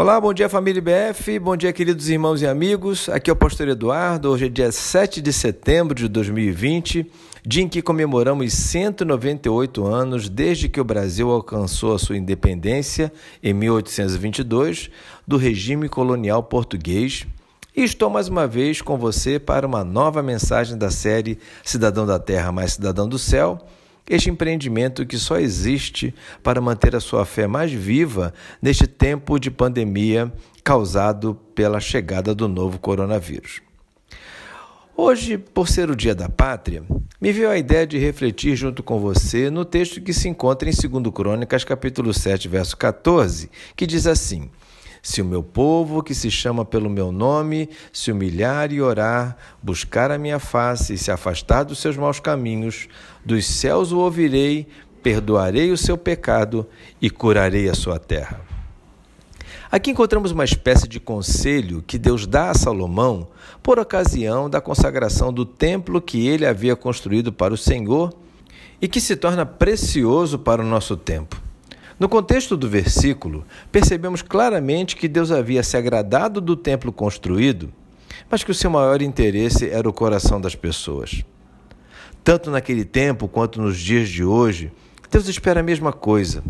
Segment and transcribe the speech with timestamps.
[0.00, 3.06] Olá, bom dia família IBF, bom dia queridos irmãos e amigos.
[3.10, 4.30] Aqui é o pastor Eduardo.
[4.30, 7.04] Hoje é dia 7 de setembro de 2020,
[7.44, 13.52] dia em que comemoramos 198 anos desde que o Brasil alcançou a sua independência em
[13.52, 14.88] 1822
[15.28, 17.26] do regime colonial português.
[17.76, 22.18] E estou mais uma vez com você para uma nova mensagem da série Cidadão da
[22.18, 23.66] Terra mais Cidadão do Céu
[24.10, 29.52] este empreendimento que só existe para manter a sua fé mais viva neste tempo de
[29.52, 30.32] pandemia
[30.64, 33.62] causado pela chegada do novo coronavírus.
[34.96, 36.82] Hoje, por ser o Dia da Pátria,
[37.20, 40.72] me veio a ideia de refletir junto com você no texto que se encontra em
[40.72, 44.50] 2 Crônicas, capítulo 7, verso 14, que diz assim:
[45.02, 50.10] se o meu povo, que se chama pelo meu nome, se humilhar e orar, buscar
[50.10, 52.88] a minha face e se afastar dos seus maus caminhos,
[53.24, 54.66] dos céus o ouvirei,
[55.02, 56.66] perdoarei o seu pecado
[57.00, 58.40] e curarei a sua terra.
[59.72, 63.28] Aqui encontramos uma espécie de conselho que Deus dá a Salomão
[63.62, 68.12] por ocasião da consagração do templo que ele havia construído para o Senhor
[68.82, 71.39] e que se torna precioso para o nosso tempo.
[72.00, 77.70] No contexto do versículo, percebemos claramente que Deus havia se agradado do templo construído,
[78.30, 81.22] mas que o seu maior interesse era o coração das pessoas.
[82.24, 84.72] Tanto naquele tempo quanto nos dias de hoje,
[85.10, 86.42] Deus espera a mesma coisa.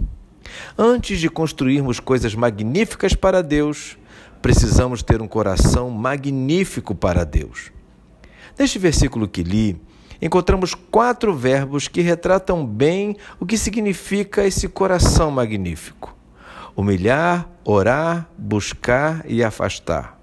[0.78, 3.98] Antes de construirmos coisas magníficas para Deus,
[4.40, 7.72] precisamos ter um coração magnífico para Deus.
[8.56, 9.80] Neste versículo que li,
[10.20, 16.16] encontramos quatro verbos que retratam bem o que significa esse coração magnífico:
[16.76, 20.18] humilhar, orar, buscar e afastar.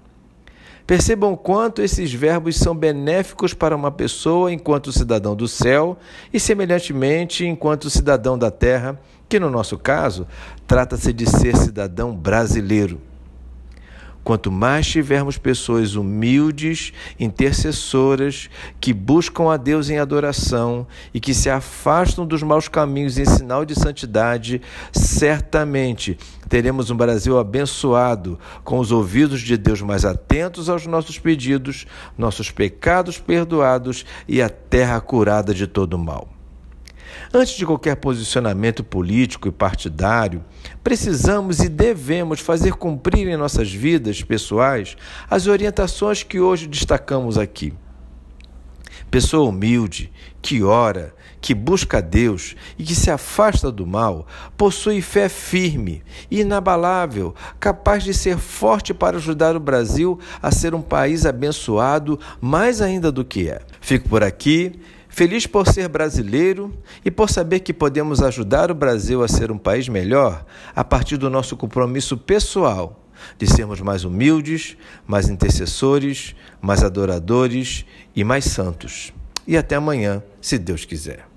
[0.86, 5.98] Percebam quanto esses verbos são benéficos para uma pessoa enquanto cidadão do céu
[6.32, 10.26] e, semelhantemente, enquanto cidadão da terra, que no nosso caso
[10.66, 12.98] trata-se de ser cidadão brasileiro.
[14.24, 21.48] Quanto mais tivermos pessoas humildes, intercessoras, que buscam a Deus em adoração e que se
[21.48, 24.60] afastam dos maus caminhos em sinal de santidade,
[24.92, 31.86] certamente teremos um Brasil abençoado, com os ouvidos de Deus mais atentos aos nossos pedidos,
[32.16, 36.37] nossos pecados perdoados e a terra curada de todo mal.
[37.32, 40.44] Antes de qualquer posicionamento político e partidário,
[40.82, 44.96] precisamos e devemos fazer cumprir em nossas vidas pessoais
[45.28, 47.72] as orientações que hoje destacamos aqui.
[49.10, 54.26] Pessoa humilde, que ora, que busca a Deus e que se afasta do mal,
[54.56, 60.82] possui fé firme, inabalável, capaz de ser forte para ajudar o Brasil a ser um
[60.82, 63.60] país abençoado mais ainda do que é.
[63.80, 64.78] Fico por aqui.
[65.08, 66.72] Feliz por ser brasileiro
[67.04, 71.16] e por saber que podemos ajudar o Brasil a ser um país melhor a partir
[71.16, 73.04] do nosso compromisso pessoal
[73.36, 74.76] de sermos mais humildes,
[75.06, 79.12] mais intercessores, mais adoradores e mais santos.
[79.46, 81.27] E até amanhã, se Deus quiser.